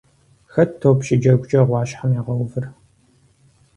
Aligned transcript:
Хэт 0.53 0.71
топ 0.81 0.97
щыджэгукӀэ 1.05 1.61
гъуащхьэм 1.67 2.11
ягъэувыр? 2.19 2.65